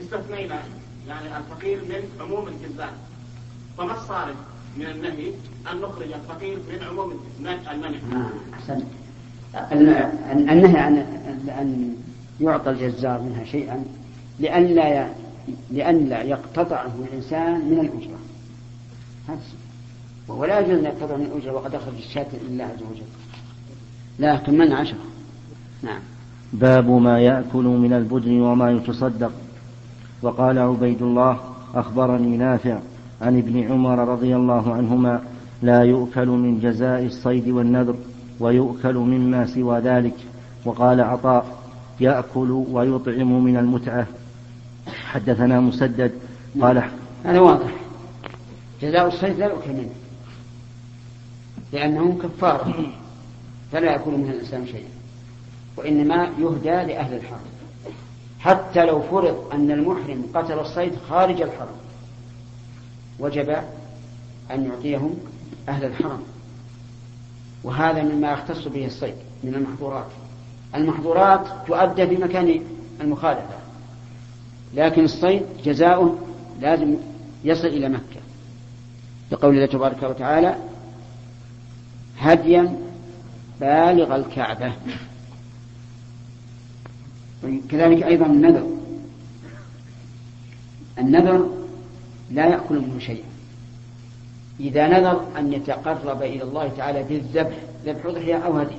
[0.00, 0.62] استثنينا
[1.08, 2.92] يعني الفقير من عموم الجزاء.
[3.78, 4.36] فما الصارف
[4.76, 5.28] من النهي
[5.72, 7.70] أن نخرج الفقير من عموم المنع
[8.12, 8.82] آه، أحسنت.
[9.72, 9.88] ال-
[10.50, 10.96] النهي عن
[11.48, 11.96] أن
[12.40, 13.84] يعطى الجزار منها شيئا
[14.40, 15.08] لئلا
[15.70, 18.18] لئلا يقتطعه الإنسان من الأجرة.
[20.28, 23.02] ولا يجوز أن يقتطع من الأجرة وقد أخرج الشاة لله عز وجل.
[24.18, 25.04] لا كملنا عشرة
[25.82, 26.00] نعم.
[26.52, 29.32] باب ما يأكل من البدن وما يتصدق.
[30.22, 31.40] وقال عبيد الله
[31.74, 32.78] أخبرني نافع
[33.20, 35.22] عن ابن عمر رضي الله عنهما
[35.62, 37.94] لا يؤكل من جزاء الصيد والنذر
[38.40, 40.16] ويؤكل مما سوى ذلك.
[40.64, 41.58] وقال عطاء
[42.00, 44.06] يأكل ويطعم من المتعة.
[44.86, 46.12] حدثنا مسدد
[46.60, 46.82] قال
[47.24, 47.70] هذا واضح.
[48.82, 49.90] جزاء الصيد لا يؤكل منه
[51.72, 52.74] لأنه كفارة
[53.72, 55.01] فلا يأكل منها الإنسان شيئا.
[55.76, 57.40] وإنما يهدى لأهل الحرم.
[58.40, 61.76] حتى لو فرض أن المحرم قتل الصيد خارج الحرم
[63.18, 63.50] وجب
[64.50, 65.14] أن يعطيهم
[65.68, 66.22] أهل الحرم.
[67.64, 70.06] وهذا مما يختص به الصيد من المحظورات.
[70.74, 72.60] المحظورات تؤدى في مكان
[73.00, 73.62] المخالفة
[74.74, 76.18] لكن الصيد جزاؤه
[76.60, 76.96] لازم
[77.44, 78.20] يصل إلى مكة.
[79.30, 80.56] لقول الله تبارك وتعالى
[82.18, 82.76] هديا
[83.60, 84.72] بالغ الكعبة.
[87.70, 88.66] كذلك أيضا النذر.
[90.98, 91.50] النذر
[92.30, 93.24] لا يأكل منه شيئا
[94.60, 98.76] إذا نذر أن يتقرب إلى الله تعالى بالذبح ذبح أضحية أو هدي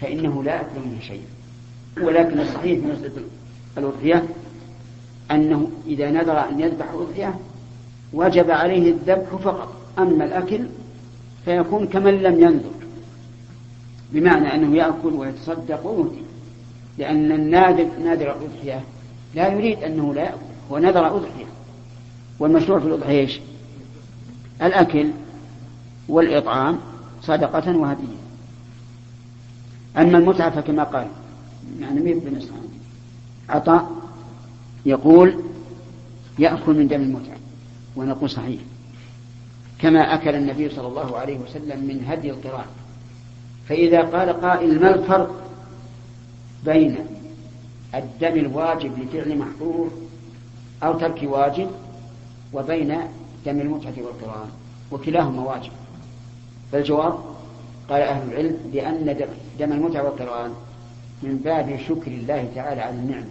[0.00, 1.26] فإنه لا يأكل منه شيئا
[2.02, 3.22] ولكن الصحيح في مسألة
[3.78, 4.24] الأضحية
[5.30, 7.34] أنه إذا نذر أن يذبح أضحية
[8.12, 9.76] وجب عليه الذبح فقط.
[9.98, 10.66] أما الأكل
[11.44, 12.74] فيكون كمن لم ينذر
[14.12, 16.22] بمعنى أنه يأكل ويتصدق ويهدي.
[16.98, 18.84] لأن النادر نادر الأضحية
[19.34, 20.36] لا يريد أنه لا يأكل
[20.70, 21.44] هو نذر أضحية
[22.38, 23.40] والمشروع في الأضحية إيش؟
[24.62, 25.10] الأكل
[26.08, 26.78] والإطعام
[27.22, 28.16] صدقة وهدية.
[29.96, 31.06] أما المتعة فكما قال
[31.80, 32.40] يعني مين بن
[33.48, 33.90] عطاء
[34.86, 35.42] يقول
[36.38, 37.36] يأكل من دم المتعة
[37.96, 38.60] ونقول صحيح.
[39.78, 42.66] كما أكل النبي صلى الله عليه وسلم من هدي القران
[43.68, 45.43] فإذا قال قائل ما الفرق؟
[46.64, 46.96] بين
[47.94, 49.90] الدم الواجب لفعل محظور
[50.82, 51.68] أو ترك واجب
[52.52, 52.98] وبين
[53.46, 54.48] دم المتعة والقرآن
[54.92, 55.70] وكلاهما واجب.
[56.72, 57.18] فالجواب
[57.88, 59.16] قال أهل العلم بأن
[59.58, 60.50] دم المتعة والقرآن
[61.22, 63.30] من باب شكر الله تعالى على النعمة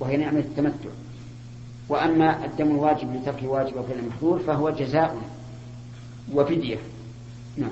[0.00, 0.90] وهي نعمة التمتع.
[1.88, 5.16] وأما الدم الواجب لترك واجب وفعل محظور فهو جزاء
[6.34, 6.78] وفدية.
[7.56, 7.70] نعم.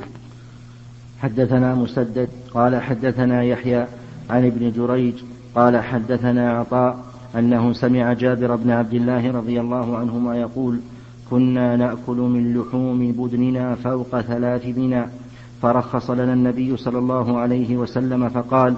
[1.23, 3.87] حدثنا مسدد قال حدثنا يحيى
[4.31, 5.15] عن ابن جريج
[5.55, 6.99] قال حدثنا عطاء
[7.39, 10.81] أنه سمع جابر بن عبد الله رضي الله عنهما يقول
[11.31, 15.09] كنا نأكل من لحوم بدننا فوق ثلاث بنا.
[15.63, 18.75] فرخص لنا النبي صلى الله عليه وسلم فقال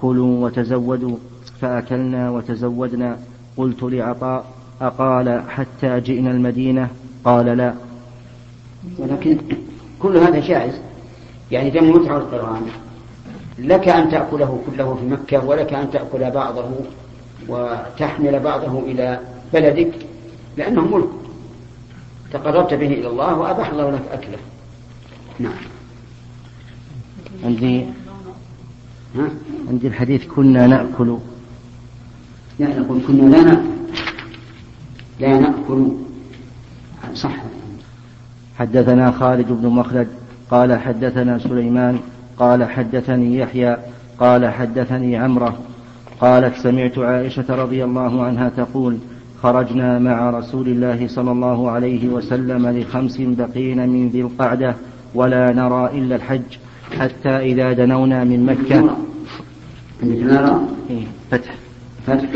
[0.00, 1.16] كلوا وتزودوا.
[1.60, 3.16] فأكلنا وتزودنا.
[3.56, 4.44] قلت لعطاء
[4.80, 6.88] أقال حتى جئنا المدينة؟
[7.24, 7.74] قال لا.
[8.98, 9.38] ولكن
[9.98, 10.74] كل هذا جائز
[11.50, 12.62] يعني دم متعة القرآن.
[13.58, 16.64] لك أن تأكله كله في مكة ولك أن تأكل بعضه
[17.48, 19.20] وتحمل بعضه إلى
[19.52, 19.92] بلدك
[20.56, 21.08] لأنه ملك.
[22.32, 24.38] تقربت به إلى الله وأباح الله لك أكله.
[25.38, 25.52] نعم.
[27.44, 27.86] عندي
[29.16, 29.28] ها؟
[29.68, 31.16] عندي الحديث كنا نأكل.
[32.58, 33.62] لا نقول كنا لا نأكل.
[35.20, 35.88] لا نأكل.
[37.14, 37.36] صح.
[38.58, 40.08] حدثنا خالد بن مخلد
[40.50, 42.00] قال حدثنا سليمان
[42.38, 43.76] قال حدثني يحيى
[44.18, 45.58] قال حدثني عمرة
[46.20, 48.98] قالت سمعت عائشة رضي الله عنها تقول
[49.42, 54.74] خرجنا مع رسول الله صلى الله عليه وسلم لخمس بقين من ذي القعدة
[55.14, 56.42] ولا نرى إلا الحج
[56.98, 58.96] حتى إذا دنونا من مكة.
[61.30, 61.54] فتح.
[62.06, 62.28] فتح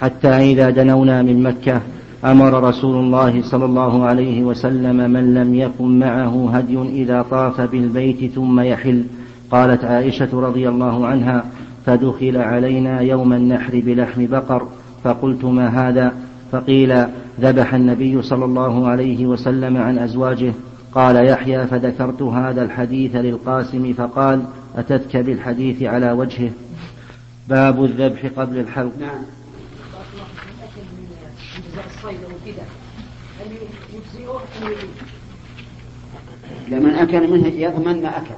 [0.00, 1.80] حتى إذا دنونا من مكة.
[2.24, 8.32] أمر رسول الله صلى الله عليه وسلم من لم يكن معه هدي إذا طاف بالبيت
[8.32, 9.04] ثم يحل.
[9.50, 11.44] قالت عائشة رضي الله عنها
[11.86, 14.68] فدخل علينا يوم النحر بلحم بقر
[15.04, 16.12] فقلت ما هذا؟
[16.52, 17.04] فقيل
[17.40, 20.52] ذبح النبي صلى الله عليه وسلم عن أزواجه.
[20.94, 24.42] قال يحيى فذكرت هذا الحديث للقاسم فقال
[24.76, 26.50] أتتك بالحديث على وجهه.
[27.48, 28.92] باب الذبح قبل الحلق.
[29.00, 29.43] نعم.
[36.68, 38.34] لمن أكل منه يضمن ما أكل.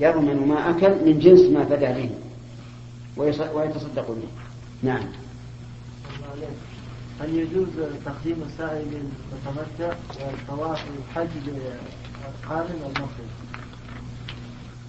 [0.00, 2.10] يضمن ما أكل من جنس ما فدى به.
[3.54, 4.28] ويتصدق به.
[4.82, 5.02] نعم.
[7.20, 7.68] هل يجوز
[8.04, 13.30] تقديم السائل المتمتع والطواف الحج للقارن والمفرد؟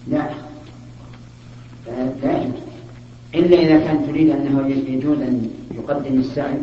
[0.08, 0.30] لا.
[2.24, 2.62] لا يجوز.
[3.36, 6.62] إلا إذا كان تريد أنه يجوز أن يقدم السائل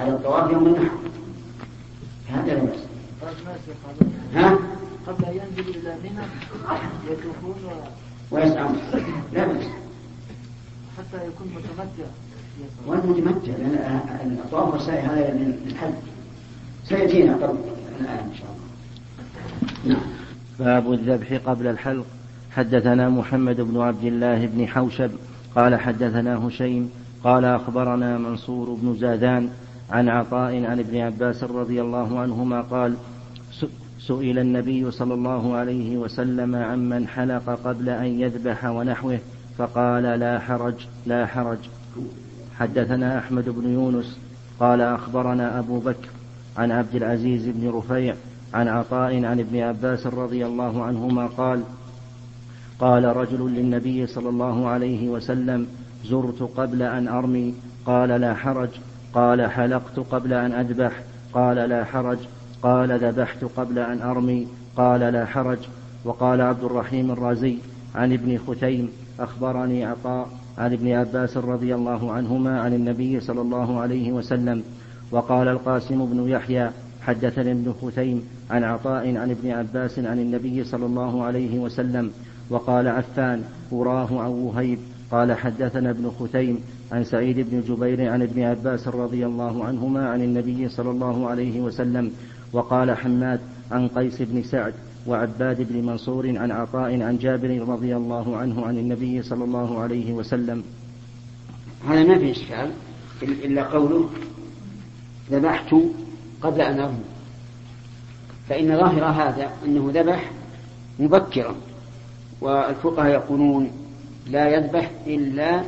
[0.00, 0.90] على الطواف يوم النحر.
[2.28, 2.80] هذا لا بأس
[4.34, 4.58] ها؟
[5.06, 6.24] قبل أن ينزل إلى منى
[7.10, 7.54] يطوفون
[8.30, 8.78] ويسعون.
[9.32, 9.64] لا بأس.
[10.98, 12.10] حتى يكون متمتع.
[12.86, 15.92] والمتمتع لأن الطواف والسعي هذا للحج
[16.84, 17.58] سيأتينا قبل
[18.00, 19.94] الآن إن شاء الله.
[19.94, 20.06] نعم.
[20.58, 22.06] باب الذبح قبل الحلق.
[22.50, 25.10] حدثنا محمد بن عبد الله بن حوشب.
[25.56, 26.90] قال حدثنا هشيم.
[27.24, 29.50] قال أخبرنا منصور بن زادان
[29.90, 32.94] عن عطاء عن ابن عباس رضي الله عنهما قال
[33.98, 39.18] سئل النبي صلى الله عليه وسلم عمن حلق قبل أن يذبح ونحوه
[39.58, 40.74] فقال لا حرج
[41.06, 41.58] لا حرج.
[42.58, 44.18] حدثنا أحمد بن يونس
[44.60, 46.08] قال أخبرنا أبو بكر
[46.58, 48.14] عن عبد العزيز بن رفيع
[48.54, 51.62] عن عطاء عن ابن عباس رضي الله عنهما قال
[52.78, 55.66] قال رجل للنبي صلى الله عليه وسلم
[56.04, 57.54] زرت قبل أن أرمي.
[57.86, 58.68] قال لا حرج.
[59.14, 60.92] قال حلقت قبل أن أذبح.
[61.32, 62.18] قال لا حرج.
[62.62, 64.48] قال ذبحت قبل أن أرمي.
[64.76, 65.58] قال لا حرج.
[66.04, 67.58] وقال عبد الرحيم الرازي
[67.94, 73.80] عن ابن ختيم أخبرني عطاء عن ابن عباس رضي الله عنهما عن النبي صلى الله
[73.80, 74.62] عليه وسلم.
[75.10, 76.70] وقال القاسم بن يحيى
[77.02, 82.10] حدثني ابن ختيم عن عطاء عن ابن عباس عن النبي صلى الله عليه وسلم.
[82.50, 83.42] وقال عفان
[83.72, 84.78] أراه عن وهيب.
[85.10, 86.60] قال حدثنا ابن ختيم
[86.92, 91.60] عن سعيد بن جبير عن ابن عباس رضي الله عنهما عن النبي صلى الله عليه
[91.60, 92.12] وسلم
[92.52, 94.74] وقال حماد عن قيس بن سعد
[95.06, 100.12] وعباد بن منصور عن عطاء عن جابر رضي الله عنه عن النبي صلى الله عليه
[100.12, 100.64] وسلم.
[101.88, 102.70] هذا ما في إشكال
[103.22, 104.08] إلا قوله
[105.30, 105.74] ذبحت
[106.42, 107.04] قبل أن أرمي.
[108.48, 110.30] فإن ظاهر هذا أنه ذبح
[110.98, 111.54] مبكرا
[112.40, 113.70] والفقهاء يقولون
[114.26, 115.62] لا يذبح إلا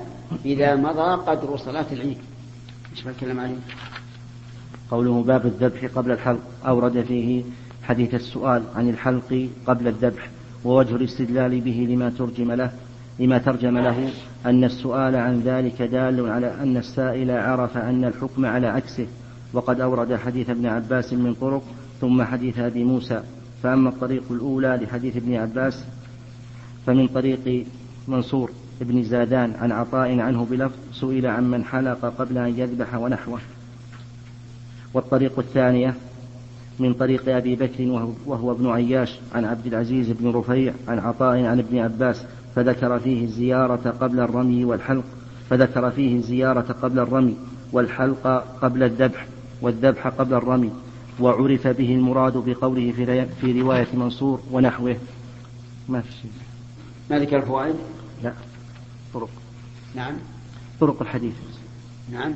[0.45, 2.19] إذا مضى قدر صلاة العيد.
[2.93, 3.57] إيش بتكلم عليه؟
[4.91, 7.43] قوله باب الذبح قبل الحلق أورد فيه
[7.83, 10.31] حديث السؤال عن الحلق قبل الذبح
[10.65, 12.73] ووجه الاستدلال به لما ترجم له
[13.19, 14.11] لما ترجم له
[14.47, 19.07] أن السؤال عن ذلك دال على أن السائل عرف أن الحكم على عكسه.
[19.53, 21.63] وقد أورد حديث ابن عباس من طرق
[22.01, 23.23] ثم حديث أبي موسى.
[23.63, 25.85] فأما الطريق الأولى لحديث ابن عباس
[26.87, 27.67] فمن طريق
[28.09, 28.51] منصور
[28.81, 33.39] بن زادان عن عطاء عنه بلفظ سئل عن من حلق قبل أن يذبح ونحوه.
[34.95, 35.95] والطريق الثانية
[36.79, 41.59] من طريق أبي بكر وهو ابن عياش عن عبد العزيز بن رفيع عن عطاء عن
[41.59, 42.25] ابن عباس
[42.55, 45.05] فذكر فيه الزيارة قبل الرمي والحلق
[45.51, 47.37] فذكر فيه الزيارة قبل الرمي
[47.73, 48.27] والحلق
[48.63, 49.27] قبل الذبح
[49.63, 50.71] والذبح قبل الرمي
[51.21, 52.93] وعرف به المراد بقوله
[53.41, 54.97] في, رواية منصور ونحوه.
[55.89, 56.52] ما في شيء.
[57.13, 57.75] ما ذكر الفوائد؟
[58.23, 58.33] لا.
[59.15, 59.29] طرق.
[59.95, 60.15] نعم.
[60.81, 61.35] طرق الحديث.
[62.13, 62.35] نعم.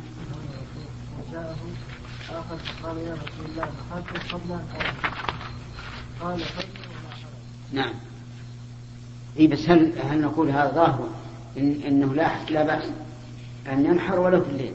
[2.30, 4.60] آخر قال يا رسول الله أخذت قبل أن
[6.20, 6.42] قال
[7.72, 7.94] نعم.
[9.38, 11.08] إي بس هل هل نقول هذا ظاهر؟
[11.58, 12.84] إن إنه لا لا بأس
[13.72, 14.72] أن ينحر ولو في الليل.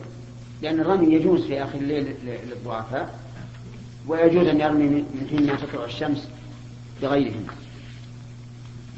[0.62, 2.16] لأن الرمي يجوز في اخر الليل
[2.50, 3.20] للضعفاء
[4.08, 6.28] ويجوز أن يرمي من حين ما تطلع الشمس
[7.02, 7.48] بغيرهم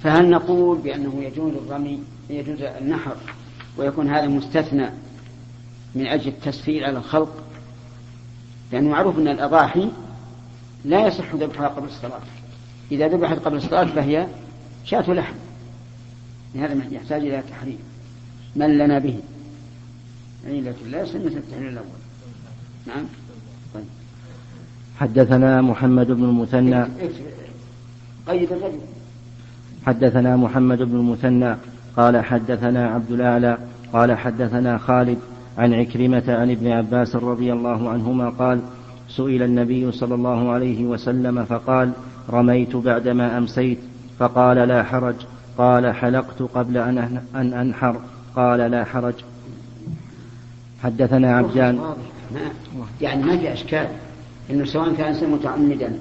[0.04, 3.16] فهل نقول بأنه يجوز الرمي يجوز النحر
[3.78, 4.89] ويكون هذا مستثنى
[5.95, 7.43] من أجل التسهيل على الخلق؟
[8.72, 9.89] لأنه معروف أن الأضاحي
[10.86, 12.20] لا يصح ذبحها قبل الصلاة.
[12.91, 14.28] إذا ذبحت قبل الصلاة فهي
[14.86, 15.34] شاة لحم.
[16.56, 17.80] لهذا يحتاج إلى تحريم.
[18.56, 19.20] من لنا به؟
[20.47, 21.88] علة لا سنة التحريم الأول.
[22.88, 23.06] نعم.
[23.74, 23.86] طيب.
[24.99, 26.84] حدثنا محمد بن المثنى.
[28.28, 28.80] قيد الرجل.
[29.86, 31.55] حدثنا محمد بن المثنى
[31.97, 33.57] قال حدثنا عبد الأعلى
[33.93, 35.17] قال حدثنا خالد
[35.57, 38.59] عن عكرمة عن ابن عباس رضي الله عنهما قال
[39.09, 41.91] سئل النبي صلى الله عليه وسلم فقال
[42.29, 43.79] رميت بعدما أمسيت
[44.19, 45.15] فقال لا حرج
[45.57, 48.01] قال حلقت قبل أن أن أنحر
[48.36, 49.13] قال لا حرج.
[50.84, 51.79] حدثنا عبدان.
[53.01, 53.88] يعني ما في أشكال
[54.49, 55.99] أنه سواء كان متعمدا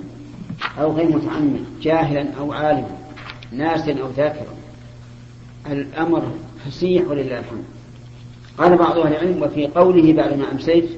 [0.80, 2.88] أو غير متعمد جاهلا أو عالما.
[3.52, 4.54] ناسا أو ذاكرا
[5.66, 6.32] الأمر
[6.64, 7.64] فسيح ولله الحمد.
[8.58, 10.90] قال بعض أهل العلم وفي قوله بعد ما أمسيت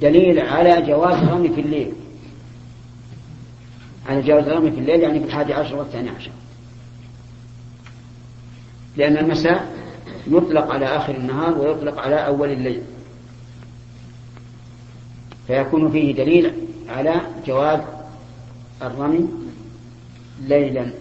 [0.00, 1.92] دليل على جواز الرمي في الليل.
[4.08, 6.30] على جواز الرمي في الليل يعني في الحادي عشر والثاني عشر.
[8.96, 9.74] لأن المساء
[10.26, 12.82] يطلق على آخر النهار ويطلق على أول الليل.
[15.46, 16.52] فيكون فيه دليل
[16.88, 17.14] على
[17.46, 17.80] جواز
[18.82, 19.28] الرمي
[20.42, 20.92] ليلا.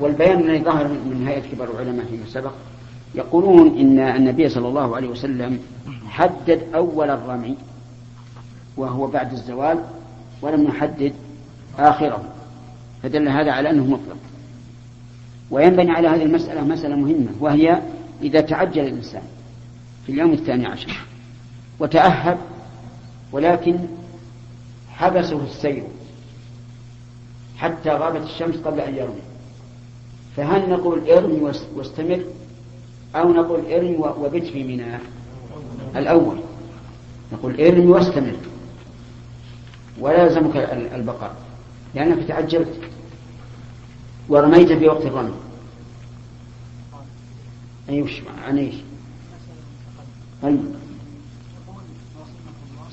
[0.00, 2.52] والبيان الذي ظهر من هيئة كبار العلماء فيما سبق
[3.14, 5.58] يقولون إن النبي صلى الله عليه وسلم
[6.08, 7.56] حدد أول الرمي
[8.76, 9.84] وهو بعد الزوال
[10.42, 11.12] ولم يحدد
[11.78, 12.24] آخره.
[13.02, 14.16] فدل هذا على أنه مطلق.
[15.50, 17.80] وينبني على هذه المسألة مسألة مهمة وهي
[18.22, 19.22] إذا تعجل الإنسان
[20.06, 21.00] في اليوم الثاني عشر
[21.80, 22.38] وتأهب
[23.32, 23.78] ولكن
[24.92, 25.84] حبسه السير
[27.56, 29.31] حتى غابت الشمس قبل أن يرمي.
[30.36, 31.40] فهل نقول ارمي
[31.74, 32.24] واستمر
[33.14, 35.00] أو نقول ارمي وبت في ميناء
[35.96, 36.38] الأول.
[37.32, 38.36] نقول ارمي واستمر.
[39.98, 40.56] ولا يلزمك
[40.94, 41.36] البقاء.
[41.94, 42.80] لأنك تعجلت.
[44.28, 45.34] ورميت في وقت الرمي.
[47.88, 48.74] أي وش عن إيش؟
[50.42, 50.60] طيب.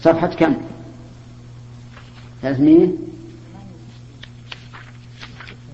[0.01, 0.55] صفحة كم؟
[2.41, 2.87] ثلاثمية؟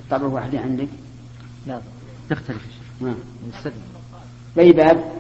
[0.09, 0.87] طبعا واحدة عندك.
[1.67, 1.81] لا
[2.29, 2.65] تختلف
[3.01, 3.15] ما
[4.59, 5.11] أي باب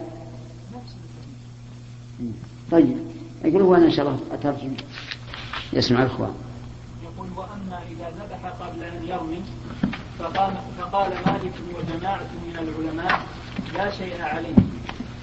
[2.71, 2.97] طيب
[3.43, 4.73] يقول هو أنا إن شاء الله أترجم.
[5.73, 6.33] يسمع الإخوان
[7.03, 9.41] يقول وأما إذا ذبح قبل أن يرمي
[10.19, 13.21] فقال, فقال مالك وجماعة من العلماء
[13.73, 14.55] لا شيء عليه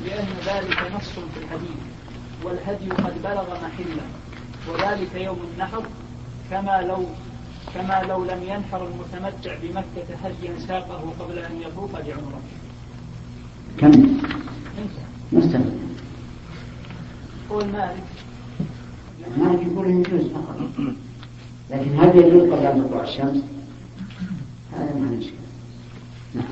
[0.05, 1.77] لأن ذلك نص في الحديث
[2.45, 4.03] والهدي قد بلغ محله
[4.69, 5.83] وذلك يوم النحر
[6.51, 7.07] كما لو
[7.75, 12.41] كما لو لم ينحر المتمتع بمكة هديا ساقه قبل أن يطوف بعمرة
[13.79, 14.19] كم؟
[15.33, 15.65] مستمع
[17.51, 18.03] قول مالك
[19.37, 20.57] مالك يقول يجوز فقط
[21.71, 23.43] لكن هل يجوز قبل أن تطلع الشمس؟
[24.73, 25.21] هذا ما
[26.35, 26.45] نعم.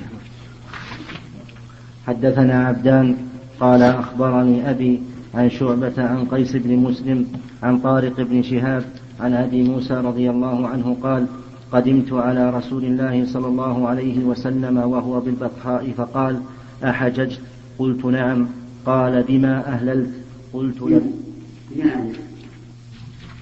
[2.07, 3.17] حدثنا عبدان
[3.61, 5.03] قال أخبرني أبي
[5.35, 7.27] عن شعبة عن قيس بن مسلم
[7.63, 8.85] عن طارق بن شهاب
[9.21, 11.27] عن أبي موسى رضي الله عنه قال
[11.73, 16.41] قدمت على رسول الله صلى الله عليه وسلم وهو بالبطحاء فقال
[16.85, 17.41] أحججت؟
[17.79, 18.49] قلت نعم.
[18.87, 20.11] قال بما أهللت؟
[20.53, 21.13] قلت لم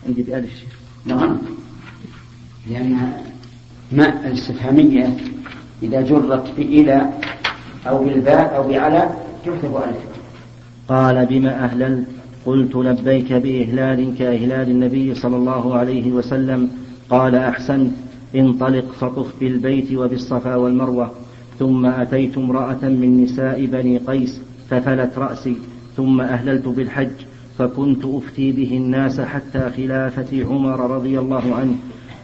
[0.07, 0.65] عندي بألف
[1.05, 1.39] نعم.
[2.71, 3.13] لأن
[3.93, 5.17] ما الاستفهامية
[5.83, 7.11] إذا جرت بإلى
[7.87, 9.11] أو بالباء أو بعلى
[9.47, 9.99] تكتب ألف.
[10.89, 12.18] قال بما أهللت؟
[12.49, 16.69] قلت لبيك بإهلال كإهلال النبي صلى الله عليه وسلم
[17.11, 17.93] قال أحسنت
[18.37, 21.11] انطلق فطف بالبيت وبالصفا والمروة.
[21.59, 24.41] ثم أتيت امرأة من نساء بني قيس
[24.71, 25.57] ففلت رأسي
[25.97, 27.19] ثم أهللت بالحج
[27.59, 31.77] فكنت أفتي به الناس حتى خلافة عمر رضي الله عنه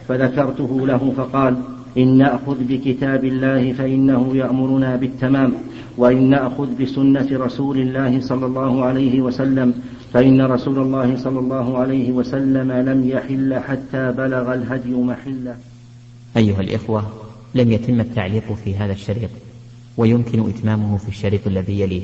[0.07, 1.55] فذكرته له فقال
[1.97, 5.53] إن نأخذ بكتاب الله فإنه يأمرنا بالتمام
[5.97, 9.73] وإن نأخذ بسنة رسول الله صلى الله عليه وسلم
[10.13, 15.55] فإن رسول الله صلى الله عليه وسلم لم يحل حتى بلغ الهدي محلة.
[16.37, 17.11] أيها الإخوة
[17.55, 19.29] لم يتم التعليق في هذا الشريط
[19.97, 22.03] ويمكن إتمامه في الشريط الذي يليه.